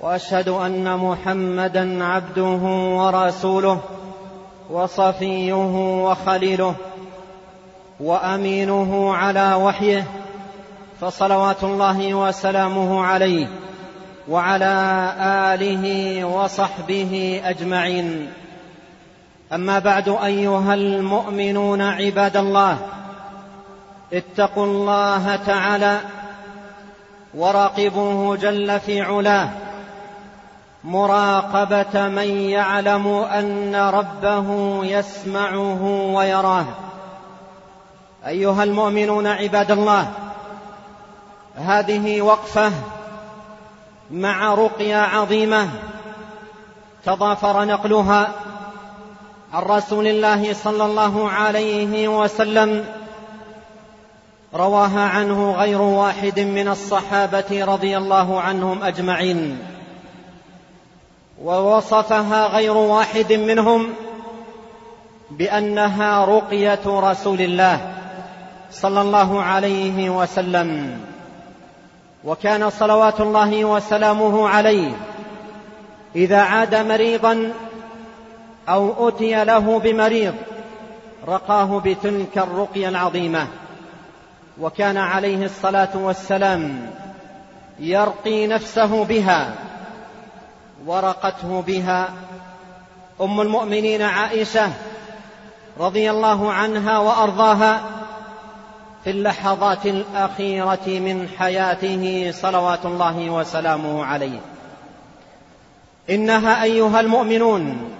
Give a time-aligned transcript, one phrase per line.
[0.00, 2.62] واشهد ان محمدا عبده
[2.96, 3.80] ورسوله
[4.70, 5.54] وصفيه
[6.04, 6.74] وخليله
[8.00, 10.04] وامينه على وحيه
[11.00, 13.46] فصلوات الله وسلامه عليه
[14.28, 14.74] وعلى
[15.54, 18.32] آله وصحبه أجمعين.
[19.52, 22.78] أما بعد أيها المؤمنون عباد الله
[24.12, 25.98] اتقوا الله تعالى
[27.34, 29.48] وراقبوه جل في علاه.
[30.86, 35.82] مراقبة من يعلم أن ربه يسمعه
[36.14, 36.64] ويراه.
[38.26, 40.12] أيها المؤمنون عباد الله
[41.56, 42.72] هذه وقفة
[44.10, 45.68] مع رقية عظيمة
[47.04, 48.28] تضافر نقلها
[49.52, 52.84] عن رسول الله صلى الله عليه وسلم
[54.54, 59.75] رواها عنه غير واحد من الصحابة رضي الله عنهم أجمعين.
[61.42, 63.94] ووصفها غير واحد منهم
[65.30, 67.92] بأنها رقية رسول الله
[68.70, 71.00] صلى الله عليه وسلم
[72.24, 74.92] وكان صلوات الله وسلامه عليه
[76.16, 77.52] إذا عاد مريضا
[78.68, 80.34] أو أتي له بمريض
[81.28, 83.46] رقاه بتلك الرقية العظيمة.
[84.60, 86.90] وكان عليه الصلاة والسلام
[87.78, 89.54] يرقي نفسه بها.
[90.86, 92.08] ورقته بها
[93.20, 94.70] أم المؤمنين عائشة
[95.80, 97.80] رضي الله عنها وأرضاها
[99.04, 104.40] في اللحظات الأخيرة من حياته صلوات الله وسلامه عليه.
[106.10, 107.90] إنها أيها المؤمنون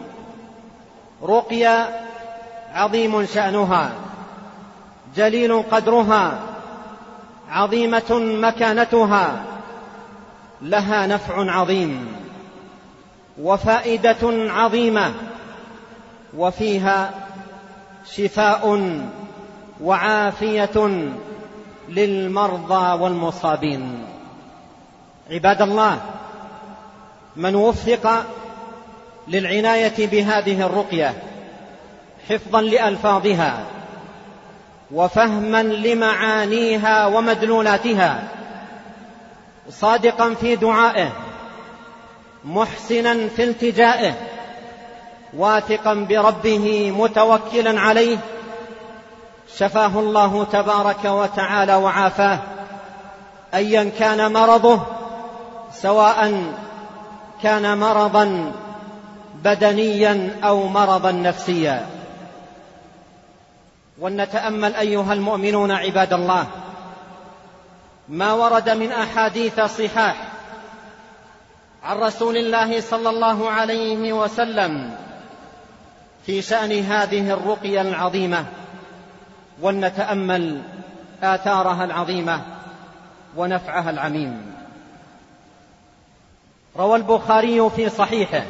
[1.22, 2.00] رقيا
[2.74, 3.90] عظيم شأنها
[5.16, 6.38] جليل قدرها
[7.50, 8.10] عظيمة
[8.40, 9.42] مكانتها
[10.62, 12.25] لها نفع عظيم.
[13.42, 15.14] وفائدة عظيمة
[16.36, 17.10] وفيها
[18.12, 18.90] شفاء
[19.80, 21.10] وعافية
[21.88, 24.04] للمرضى والمصابين.
[25.30, 26.00] عباد الله
[27.36, 28.24] من وفق
[29.28, 31.14] للعناية بهذه الرقية
[32.28, 33.64] حفظا لألفاظها
[34.92, 38.22] وفهما لمعانيها ومدلولاتها
[39.70, 41.12] صادقا في دعائه
[42.46, 44.14] محسنا في التجائه
[45.36, 48.18] واثقا بربه متوكلا عليه.
[49.56, 52.38] شفاه الله تبارك وتعالى وعافاه.
[53.54, 54.80] أيا كان مرضه
[55.72, 56.44] سواء
[57.42, 58.52] كان مرضا
[59.44, 61.86] بدنيا أو مرضا نفسيا.
[63.98, 66.46] ولنتأمل أيها المؤمنون عباد الله
[68.08, 70.35] ما ورد من أحاديث صحاح
[71.86, 74.96] عن رسول الله صلى الله عليه وسلم
[76.26, 78.44] في شأن هذه الرقية العظيمة
[79.60, 80.62] ولنتأمل
[81.22, 82.40] آثارها العظيمة
[83.36, 84.54] ونفعها العميم.
[86.76, 88.42] روى البخاري في صحيحه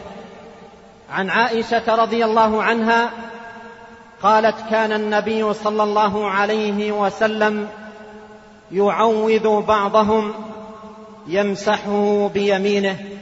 [1.10, 3.10] عن عائشة رضي الله عنها
[4.22, 7.68] قالت كان النبي صلى الله عليه وسلم
[8.72, 10.34] يعوذ بعضهم
[11.26, 13.15] يمسحه بيمينه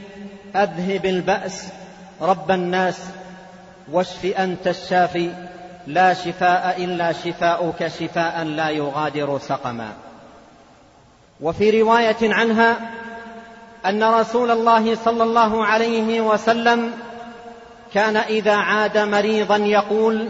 [0.55, 1.67] أذهب البأس
[2.21, 2.99] رب الناس
[3.91, 5.29] واشف أنت الشافي
[5.87, 9.89] لا شفاء إلا شفاؤك شفاء لا يغادر سقما.
[11.41, 12.77] وفي رواية عنها
[13.85, 16.91] أن رسول الله صلى الله عليه وسلم
[17.93, 20.29] كان إذا عاد مريضا يقول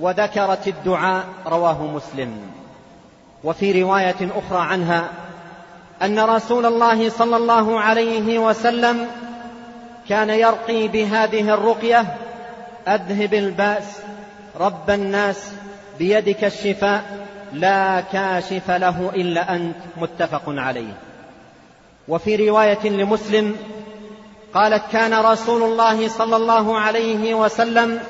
[0.00, 2.36] وذكرت الدعاء رواه مسلم.
[3.44, 5.08] وفي رواية أخرى عنها
[6.02, 9.06] أن رسول الله صلى الله عليه وسلم
[10.12, 12.04] كان يرقي بهذه الرقية
[12.88, 13.98] أذهب الباس
[14.60, 15.52] رب الناس
[15.98, 20.92] بيدك الشفاء لا كاشف له إلا أنت متفق عليه.
[22.08, 23.56] وفي رواية لمسلم
[24.54, 28.00] قالت كان رسول الله صلى الله عليه وسلم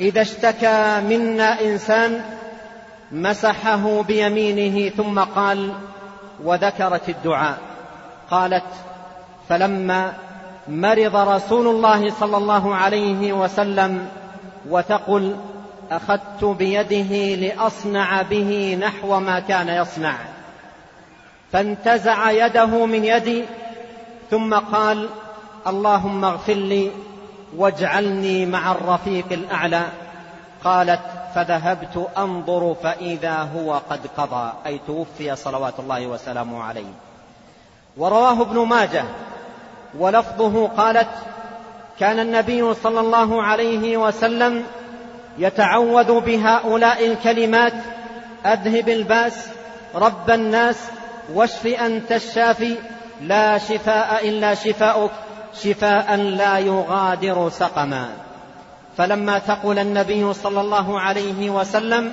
[0.00, 2.20] إذا اشتكى منا إنسان
[3.12, 5.72] مسحه بيمينه ثم قال
[6.44, 7.58] وذكرت الدعاء.
[8.30, 8.64] قالت
[9.48, 10.12] فلما
[10.68, 14.08] مرض رسول الله صلى الله عليه وسلم
[14.68, 15.36] وتقل
[15.90, 20.14] أخذت بيده لأصنع به نحو ما كان يصنع.
[21.52, 23.44] فانتزع يده من يدي
[24.30, 25.08] ثم قال
[25.66, 26.90] اللهم اغفر لي
[27.56, 29.82] واجعلني مع الرفيق الأعلى.
[30.64, 31.00] قالت
[31.34, 34.52] فذهبت أنظر فإذا هو قد قضى.
[34.66, 36.92] أي توفي صلوات الله وسلامه عليه.
[37.96, 39.04] ورواه ابن ماجه
[39.98, 41.08] ولفظه قالت
[42.00, 44.64] كان النبي صلى الله عليه وسلم
[45.38, 47.72] يتعوذ بهؤلاء الكلمات
[48.46, 49.46] أذهب الباس
[49.94, 50.76] رب الناس
[51.34, 52.74] واشف أنت الشافي
[53.20, 55.10] لا شفاء إلا شفاؤك
[55.62, 58.08] شفاء لا يغادر سقما.
[58.96, 62.12] فلما ثقل النبي صلى الله عليه وسلم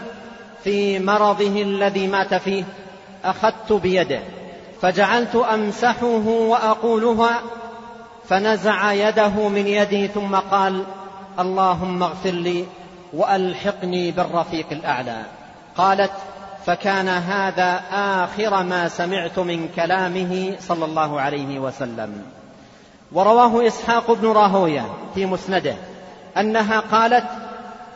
[0.63, 2.63] في مرضه الذي مات فيه
[3.25, 4.19] أخذت بيده
[4.81, 7.41] فجعلت أمسحه وأقولها
[8.29, 10.83] فنزع يده من يدي ثم قال
[11.39, 12.65] اللهم اغفر لي
[13.13, 15.21] وألحقني بالرفيق الأعلى.
[15.77, 16.11] قالت
[16.65, 22.23] فكان هذا آخر ما سمعت من كلامه صلى الله عليه وسلم.
[23.11, 24.85] ورواه إسحاق بن راهوية
[25.15, 25.75] في مسنده
[26.37, 27.25] أنها قالت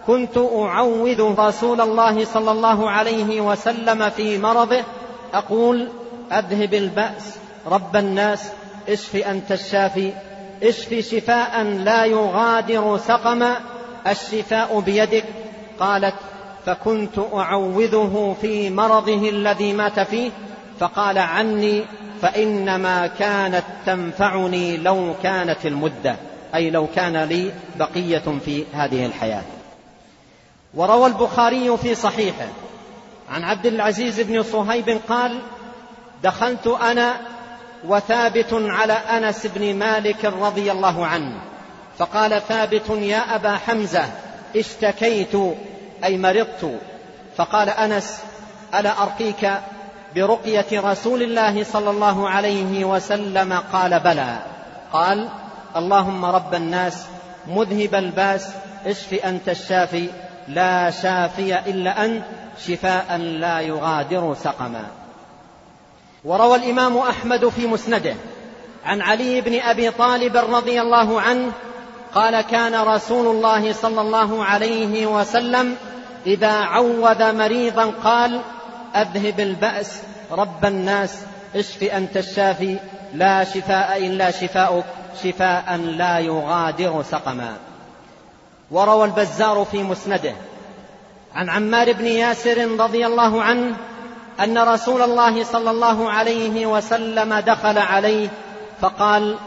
[0.08, 4.84] كنت أعوذ رسول الله صلى الله عليه وسلم في مرضه
[5.34, 5.88] أقول
[6.32, 7.38] أذهب البأس
[7.68, 8.52] رب الناس
[8.90, 10.12] اشف أنت الشافي
[10.64, 13.60] اشف شفاء لا يغادر سقما.
[14.08, 15.26] الشفاء بيدك.
[15.80, 16.16] قالت
[16.66, 20.32] فكنت أعوذه في مرضه الذي مات فيه.
[20.80, 21.84] فقال عني
[22.22, 26.16] فإنما كانت تنفعني لو كانت المدة.
[26.56, 29.44] أي لو كان لي بقية في هذه الحياة.
[30.74, 32.48] وروى البخاري في صحيحه
[33.30, 35.40] عن عبد العزيز بن صهيب قال
[36.24, 37.14] دخلت أنا
[37.88, 41.32] وثابت على أنس بن مالك رضي الله عنه
[41.98, 44.06] فقال ثابت يا أبا حمزة
[44.56, 45.36] اشتكيت
[46.04, 46.80] أي مرضت.
[47.38, 48.20] فقال أنس
[48.76, 49.52] ألا أرقيك
[50.16, 54.38] برقية رسول الله صلى الله عليه وسلم؟ قال بلى.
[54.94, 55.30] قال
[55.76, 57.06] اللهم رب الناس
[57.48, 58.50] مذهب الباس
[58.86, 60.10] اشف أنت الشافي
[60.48, 62.24] لا شافي إلا أنت
[62.68, 65.03] شفاء لا يغادر سقما.
[66.26, 68.16] وروى الإمام أحمد في مسنده
[68.86, 71.52] عن علي بن أبي طالب رضي الله عنه
[72.16, 75.76] قال كان رسول الله صلى الله عليه وسلم
[76.26, 78.42] إذا عوذ مريضا قال
[78.96, 81.20] أذهب البأس رب الناس
[81.56, 82.78] اشف أنت الشافي
[83.14, 84.86] لا شفاء إلا شفاؤك
[85.24, 87.58] شفاء لا يغادر سقما.
[88.72, 90.34] وروى البزار في مسنده
[91.36, 93.76] عن عمار بن ياسر رضي الله عنه
[94.40, 98.30] أن رسول الله صلى الله عليه وسلم دخل عليه
[98.82, 99.38] فقال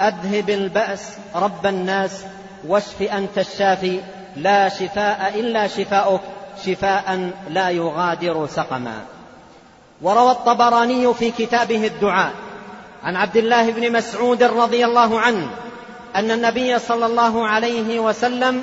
[0.00, 2.24] أذهب البأس رب الناس
[2.68, 4.00] واشف أنت الشافي
[4.36, 6.20] لا شفاء إلا شفاؤك
[6.66, 9.00] شفاء لا يغادر سقما.
[10.02, 12.32] وروى الطبراني في كتابه الدعاء
[13.04, 15.50] عن عبد الله بن مسعود رضي الله عنه
[16.16, 18.62] أن النبي صلى الله عليه وسلم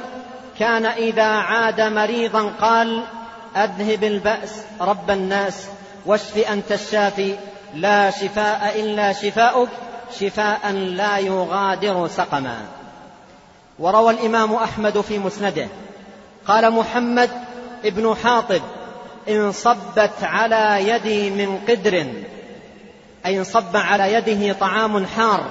[0.59, 3.03] كان إذا عاد مريضا قال
[3.55, 5.67] أذهب البأس رب الناس
[6.05, 7.35] واشف أنت الشافي.
[7.75, 9.69] لا شفاء إلا شفاؤك
[10.19, 12.57] شفاء لا يغادر سقما.
[13.79, 15.67] وروى الإمام أحمد في مسنده
[16.47, 17.29] قال محمد
[17.85, 18.61] ابن حاطب
[19.29, 22.07] انصبت على يدي من قدر
[23.25, 25.45] أي انصب على يده طعام حار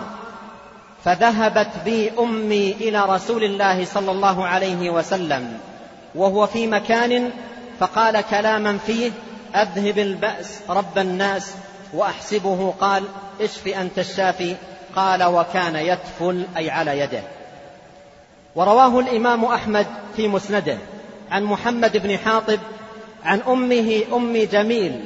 [1.05, 5.59] فذهبت بي أمي إلى رسول الله صلى الله عليه وسلم
[6.15, 7.31] وهو في مكان
[7.81, 9.11] فقال كلاما فيه
[9.55, 11.55] أذهب البأس رب الناس
[11.95, 12.75] وأحسبه.
[12.81, 13.05] قال
[13.41, 14.55] إشف أنت الشافي.
[14.97, 17.23] قال وكان يتفل أي على يده.
[18.55, 20.79] ورواه الإمام أحمد في مسنده.
[21.31, 22.59] عن محمد بن حاطب
[23.25, 25.01] عن أمه أم جميل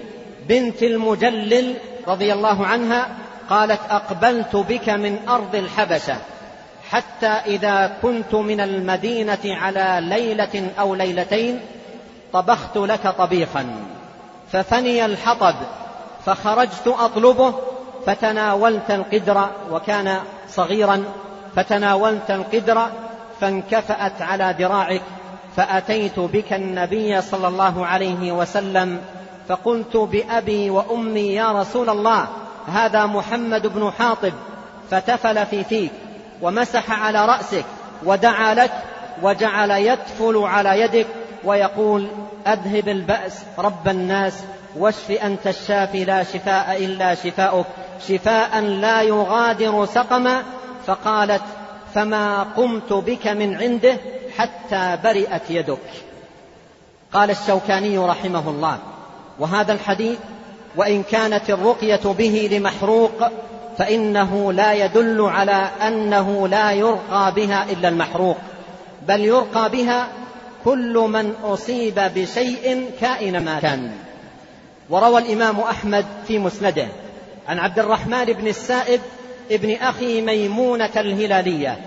[0.48, 1.74] بنت المجلل
[2.08, 3.08] رضي الله عنها
[3.50, 6.16] قالت أقبلت بك من أرض الحبشة
[6.90, 11.60] حتى إذا كنت من المدينة على ليلة أو ليلتين
[12.32, 13.66] طبخت لك طبيخا.
[14.52, 15.54] ففني الحطب
[16.26, 17.54] فخرجت أطلبه
[18.06, 21.04] فتناولت القدر وكان صغيرا
[21.56, 22.86] فتناولت القدر
[23.40, 25.02] فانكفأت على ذراعك
[25.56, 29.00] فأتيت بك النبي صلى الله عليه وسلم
[29.48, 32.26] فقلت بأبي وأمي يا رسول الله
[32.68, 34.32] هذا محمد بن حاطب
[34.90, 35.92] فتفل في فيك
[36.42, 37.64] ومسح على رأسك
[38.04, 38.72] ودعا لك
[39.22, 41.06] وجعل يتفل على يدك
[41.44, 42.06] ويقول
[42.46, 44.34] أذهب البأس رب الناس
[44.76, 47.66] واشف أنت الشافي لا شفاء إلا شفاؤك.
[48.08, 50.42] شفاء لا يغادر سقما.
[50.86, 51.42] فقالت
[51.94, 53.96] فما قمت بك من عنده
[54.36, 55.78] حتى برئت يدك.
[57.12, 58.78] قال الشوكاني رحمه الله.
[59.38, 60.18] وهذا الحديث
[60.76, 63.30] وإن كانت الرقية به لمحروق
[63.78, 68.36] فإنه لا يدل على أنه لا يرقى بها إلا المحروق.
[69.08, 70.08] بل يرقى بها
[70.64, 73.90] كل من أصيب بشيء كائن ما كان.
[74.90, 76.88] وروى الإمام أحمد في مسنده
[77.48, 79.00] عن عبد الرحمن بن السائب
[79.50, 81.78] ابن أخي ميمونة الهلالية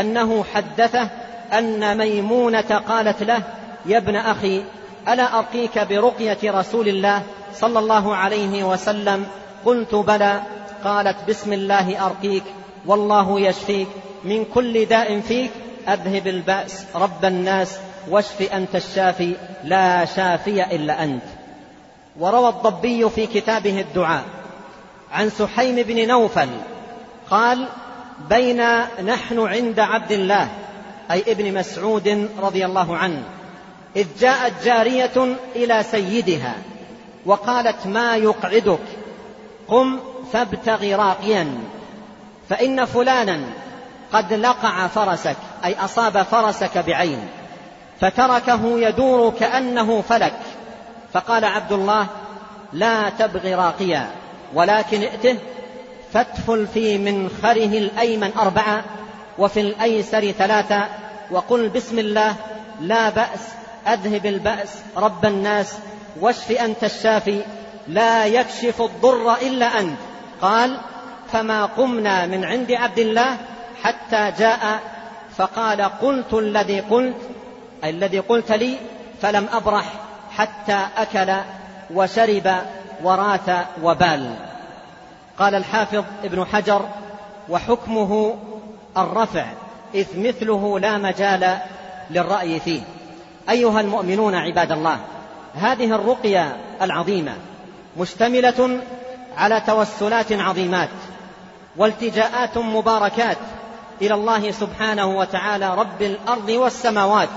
[0.00, 1.08] أنه حدثه
[1.52, 3.42] أن ميمونة قالت له
[3.86, 4.62] يا ابن أخي
[5.08, 7.22] ألا أرقيك برقية رسول الله
[7.54, 9.26] صلى الله عليه وسلم؟
[9.64, 10.42] قلت بلى.
[10.84, 12.42] قالت بسم الله أرقيك
[12.86, 13.88] والله يشفيك
[14.24, 15.50] من كل داء فيك
[15.88, 17.78] أذهب البأس رب الناس
[18.10, 19.34] واشف أنت الشافي
[19.64, 21.22] لا شافي إلا أنت.
[22.20, 24.24] وروى الضبي في كتابه الدعاء
[25.12, 26.48] عن سحيم بن نوفل
[27.30, 27.68] قال
[28.28, 28.62] بين
[29.04, 30.48] نحن عند عبد الله
[31.10, 33.22] أي ابن مسعود رضي الله عنه
[33.96, 36.54] إذ جاءت جارية إلى سيدها
[37.26, 38.78] وقالت ما يقعدك؟
[39.68, 39.98] قم
[40.32, 41.58] فابتغ راقيا
[42.48, 43.40] فإن فلانا
[44.12, 47.28] قد لقع فرسك أي أصاب فرسك بعين.
[48.00, 50.34] فتركه يدور كأنه فلك.
[51.12, 52.06] فقال عبد الله
[52.72, 54.08] لا تبغ راقيا
[54.54, 55.38] ولكن ائته
[56.12, 58.84] فاتفل في منخره الأيمن أربعة
[59.38, 60.86] وفي الأيسر ثلاثة
[61.30, 62.34] وقل بسم الله
[62.80, 63.40] لا بأس
[63.86, 65.74] أذهب البأس رب الناس
[66.20, 67.40] واشف أنت الشافي
[67.88, 69.98] لا يكشف الضر إلا أنت.
[70.42, 70.78] قال
[71.32, 73.36] فما قمنا من عند عبد الله
[73.82, 74.80] حتى جاء
[75.36, 77.16] فقال قلت الذي قلت
[77.84, 78.76] الذي قلت لي
[79.22, 79.84] فلم أبرح
[80.30, 81.32] حتى أكل
[81.94, 82.52] وشرب
[83.02, 84.34] ورات وبال.
[85.38, 86.88] قال الحافظ ابن حجر
[87.48, 88.34] وحكمه
[88.96, 89.44] الرفع
[89.94, 91.58] إذ مثله لا مجال
[92.10, 92.80] للرأي فيه.
[93.50, 94.98] أيها المؤمنون عباد الله
[95.54, 97.32] هذه الرقية العظيمة
[97.96, 98.80] مشتملة
[99.36, 100.88] على توسلات عظيمات
[101.76, 103.38] والتجاءات مباركات
[104.02, 107.28] إلى الله سبحانه وتعالى رب الأرض والسماوات.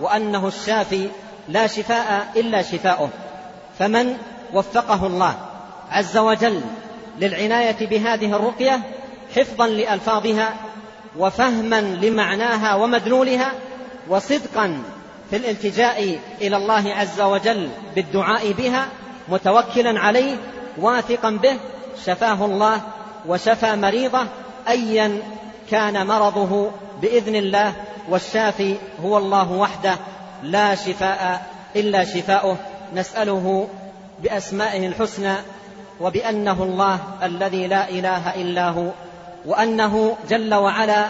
[0.00, 1.08] وأنه الشافي
[1.48, 3.08] لا شفاء إلا شفاؤه
[3.78, 4.16] فمن
[4.52, 5.34] وفقه الله
[5.90, 6.60] عز وجل
[7.18, 8.80] للعناية بهذه الرقية
[9.36, 10.54] حفظا لألفاظها
[11.18, 13.52] وفهما لمعناها ومدلولها
[14.08, 14.82] وصدقا
[15.30, 18.88] في الالتجاء إلى الله عز وجل بالدعاء بها
[19.28, 20.36] متوكلا عليه
[20.78, 21.56] واثقا به
[22.06, 22.80] شفاه الله
[23.26, 24.26] وشفى مريضه
[24.68, 25.22] أيا
[25.70, 26.70] كان مرضه
[27.02, 27.72] بإذن الله
[28.08, 29.96] والشافي هو الله وحده
[30.42, 31.46] لا شفاء
[31.76, 32.56] إلا شفاؤه.
[32.94, 33.68] نسأله
[34.22, 35.34] بأسمائه الحسنى
[36.00, 38.90] وبأنه الله الذي لا إله إلا هو
[39.46, 41.06] وأنه جل وعلا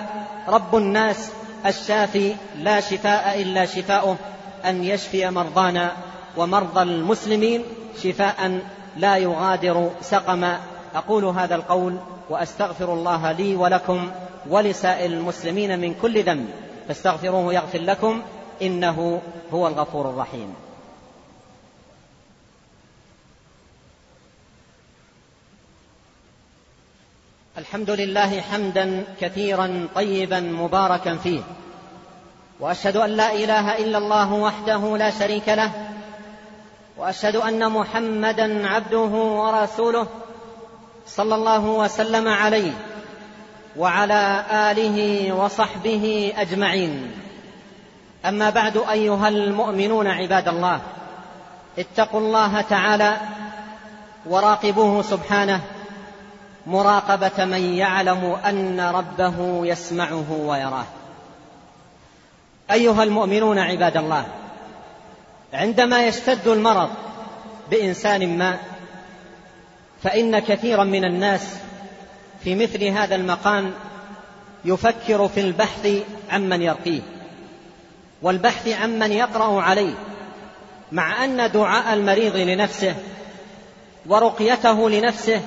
[0.48, 1.30] رب الناس
[1.66, 4.16] الشافي لا شفاء إلا شفاؤه
[4.64, 5.92] أن يشفي مرضانا.
[6.36, 7.64] ومرضى المسلمين
[8.02, 8.60] شفاء
[8.96, 10.58] لا يغادر سقما.
[10.94, 11.96] أقول هذا القول
[12.30, 14.10] وأستغفر الله لي ولكم.
[14.48, 16.50] ولسائر المسلمين من كل ذنب.
[16.88, 18.22] فاستغفروه يغفر لكم
[18.62, 20.54] إنه هو الغفور الرحيم.
[27.58, 31.40] الحمد لله حمدا كثيرا طيبا مباركا فيه.
[32.60, 35.72] وأشهد أن لا إله إلا الله وحده لا شريك له.
[36.96, 40.06] وأشهد أن محمدا عبده ورسوله
[41.06, 42.72] صلى الله وسلم عليه.
[43.76, 47.12] وعلى آله وصحبه أجمعين.
[48.24, 50.80] أما بعد أيها المؤمنون عباد الله
[51.78, 53.16] اتقوا الله تعالى
[54.26, 55.60] وراقبوه سبحانه
[56.66, 60.86] مراقبة من يعلم أن ربه يسمعه ويراه.
[62.70, 64.24] أيها المؤمنون عباد الله
[65.52, 66.90] عندما يشتد المرض
[67.70, 68.58] بإنسان ما
[70.02, 71.56] فإن كثيرا من الناس
[72.44, 73.72] في مثل هذا المقام
[74.64, 75.88] يفكر في البحث
[76.30, 77.00] عمن يرقيه
[78.22, 79.94] والبحث عمن يقرأ عليه
[80.92, 82.94] مع أن دعاء المريض لنفسه
[84.06, 85.40] ورقيته لنفسه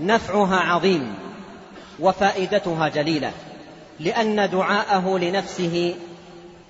[0.00, 1.14] نفعها عظيم
[2.00, 3.32] وفائدتها جليلة
[4.00, 5.94] لأن دعاءه لنفسه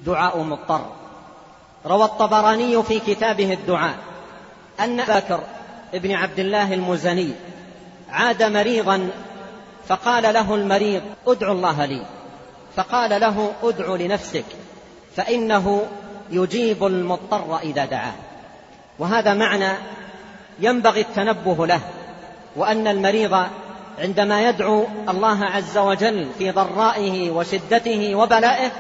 [0.06, 0.86] دعاء مضطر.
[1.86, 3.94] روى الطبراني في كتابه الدعاء
[4.80, 5.40] أن بكر
[5.94, 7.30] ابن عبد الله المزني
[8.10, 9.10] عاد مريضا
[9.88, 12.02] فقال له المريض ادع الله لي.
[12.76, 14.44] فقال له ادع لنفسك
[15.16, 15.86] فإنه
[16.30, 18.12] يجيب المضطر إذا دعاه.
[18.98, 19.72] وهذا معنى
[20.60, 21.80] ينبغي التنبه له
[22.56, 23.46] وأن المريض
[23.98, 28.70] عندما يدعو الله عز وجل في ضرائه وشدته وبلائه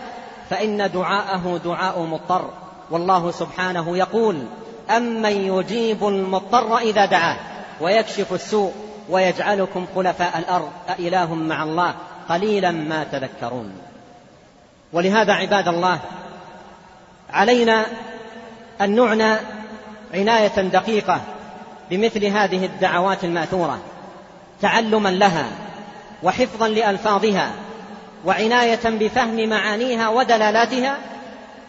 [0.50, 2.50] فإن دعاءه دعاء مضطر.
[2.90, 4.42] والله سبحانه يقول
[4.90, 7.36] أمن يجيب المضطر إذا دعاه
[7.80, 8.72] ويكشف السوء.
[9.08, 11.94] ويجعلكم خلفاء الأرض أإله مع الله
[12.28, 13.72] قليلا ما تذكرون.
[14.92, 16.00] ولهذا عباد الله
[17.32, 17.86] علينا
[18.80, 19.36] أن نعنى
[20.14, 21.20] عناية دقيقة
[21.90, 23.78] بمثل هذه الدعوات المأثورة
[24.62, 25.46] تعلما لها
[26.22, 27.50] وحفظا لألفاظها
[28.24, 30.96] وعناية بفهم معانيها ودلالاتها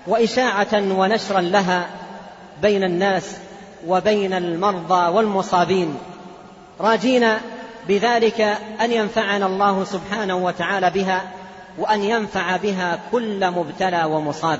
[0.08, 1.88] وإشاعة ونشرا لها
[2.62, 3.38] بين الناس
[3.88, 5.98] وبين المرضى والمصابين.
[6.79, 7.27] راجين
[7.88, 8.41] بذلك
[8.82, 11.22] أن ينفعنا الله سبحانه وتعالى بها
[11.77, 14.60] وأن ينفع بها كل مبتلى ومصاب.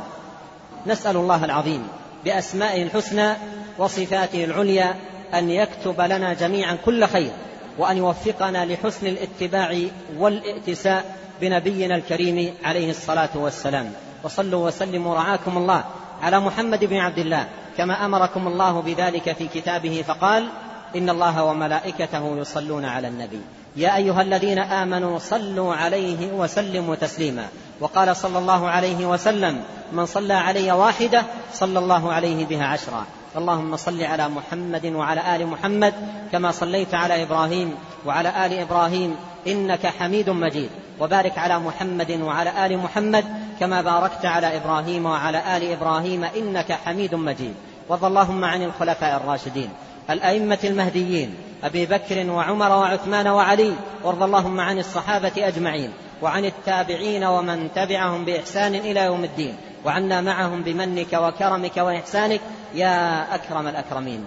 [0.88, 1.88] نسأل الله العظيم
[2.26, 3.34] بأسمائه الحسنى
[3.78, 4.96] وصفاته العليا
[5.34, 7.32] أن يكتب لنا جميعا كل خير
[7.78, 9.78] وأن يوفقنا لحسن الاتباع
[10.18, 13.94] والائتساء بنبينا الكريم عليه الصلاة والسلام.
[14.24, 15.84] وصلوا وسلموا رعاكم الله
[16.22, 20.48] على محمد بن عبد الله كما أمركم الله بذلك في كتابه فقال
[20.96, 23.42] إن الله وملائكته يصلون على النبي.
[23.76, 27.48] يا أيها الذين آمنوا صلوا عليه وسلموا تسليما.
[27.80, 31.24] وقال صلى الله عليه وسلم من صلى علي واحدة
[31.54, 33.06] صلى الله عليه بها عشرا.
[33.38, 35.94] اللهم صل على محمد وعلى آل محمد
[36.32, 37.76] كما صليت على إبراهيم
[38.06, 39.16] وعلى آل إبراهيم
[39.48, 40.70] إنك حميد مجيد.
[41.00, 43.26] وبارك على محمد وعلى آل محمد
[43.60, 47.54] كما باركت على إبراهيم وعلى آل إبراهيم إنك حميد مجيد.
[47.90, 49.70] وارض اللهم عن الخلفاء الراشدين.
[50.10, 57.70] الأئمة المهديين أبي بكر وعمر وعثمان وعلي وارض اللهم عن الصحابة أجمعين وعن التابعين ومن
[57.76, 62.42] تبعهم بإحسان إلى يوم الدين وعنا معهم بمنك وكرمك وإحسانك
[62.76, 64.26] يا أكرم الأكرمين.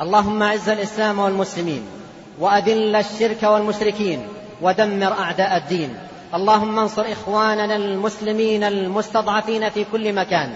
[0.00, 1.82] اللهم أعز الإسلام والمسلمين
[2.38, 4.28] وأذل الشرك والمشركين
[4.62, 5.94] ودمر أعداء الدين.
[6.34, 10.50] اللهم انصر إخواننا المسلمين المستضعفين في كل مكان.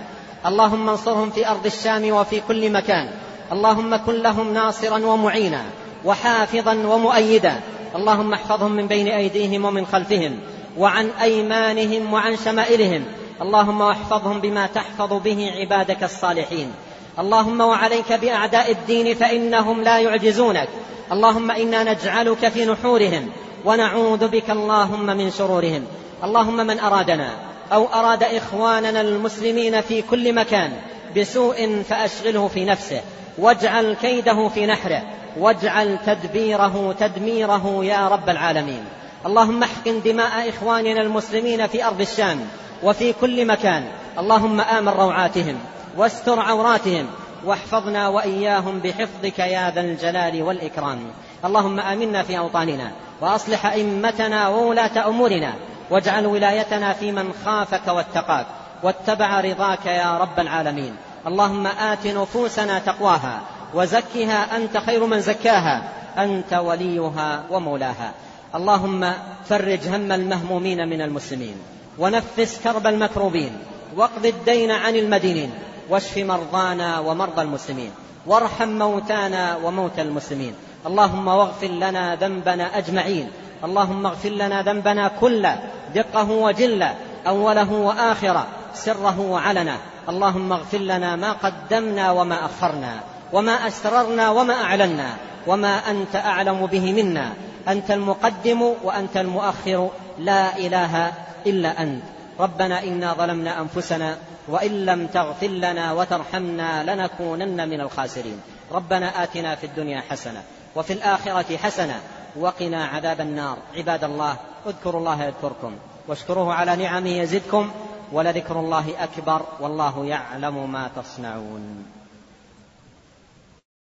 [0.46, 3.10] اللهم انصرهم في أرض الشام وفي كل مكان.
[3.52, 5.62] اللهم كن لهم ناصرا ومعينا
[6.04, 7.60] وحافظا ومؤيدا.
[7.96, 10.38] اللهم احفظهم من بين أيديهم ومن خلفهم
[10.78, 13.04] وعن أيمانهم وعن شمائلهم.
[13.42, 16.72] اللهم واحفظهم بما تحفظ به عبادك الصالحين.
[17.18, 20.68] اللهم وعليك بأعداء الدين فإنهم لا يعجزونك.
[21.12, 23.28] اللهم إنا نجعلك في نحورهم
[23.64, 25.84] ونعوذ بك اللهم من شرورهم.
[26.24, 27.30] اللهم من أرادنا
[27.72, 30.72] أو أراد إخواننا المسلمين في كل مكان
[31.16, 33.00] بسوء فأشغله في نفسه.
[33.38, 35.02] واجعل كيده في نحره
[35.38, 38.84] واجعل تدبيره تدميره يا رب العالمين.
[39.26, 42.40] اللهم احقن دماء إخواننا المسلمين في أرض الشام
[42.82, 43.84] وفي كل مكان.
[44.18, 45.58] اللهم آمن روعاتهم
[45.96, 47.06] واستر عوراتهم
[47.44, 50.98] واحفظنا وإياهم بحفظك يا ذا الجلال والإكرام.
[51.44, 55.52] اللهم آمنا في أوطاننا وأصلح أئمتنا وولاة أمورنا
[55.90, 58.46] واجعل ولايتنا في من خافك واتقاك
[58.82, 60.96] واتبع رضاك يا رب العالمين.
[61.26, 63.40] اللهم آت نفوسنا تقواها
[63.74, 68.12] وزكها أنت خير من زكاها أنت وليها ومولاها.
[68.54, 69.12] اللهم
[69.48, 71.54] فرج هم المهمومين من المسلمين
[71.98, 73.52] ونفس كرب المكروبين
[73.96, 75.50] واقض الدين عن المدينين
[75.88, 77.90] واشف مرضانا ومرضى المسلمين
[78.26, 80.54] وارحم موتانا وموتى المسلمين.
[80.86, 83.28] اللهم واغفر لنا ذنبنا أجمعين.
[83.64, 85.58] اللهم اغفر لنا ذنبنا كله
[85.94, 86.94] دقه وجله
[87.26, 88.46] أوله وآخره.
[88.74, 93.00] سره وعلنه اللهم اغفر لنا ما قدمنا وما أخرنا
[93.32, 97.32] وما أسررنا وما أعلنا وما أنت أعلم به منا.
[97.68, 99.90] أنت المقدم وأنت المؤخر.
[100.18, 101.12] لا إله
[101.46, 102.02] إلا أنت.
[102.40, 104.16] ربنا إنا ظلمنا أنفسنا
[104.48, 108.40] وإن لم تغفر لنا وترحمنا لنكونن من الخاسرين.
[108.72, 110.42] ربنا آتنا في الدنيا حسنة
[110.76, 112.00] وفي الآخرة حسنة
[112.36, 113.56] وقنا عذاب النار.
[113.76, 115.72] عباد الله اذكروا الله يذكركم
[116.08, 117.70] واشكروه على نعمه يزدكم.
[118.14, 121.84] ولذكر الله أكبر والله يعلم ما تصنعون.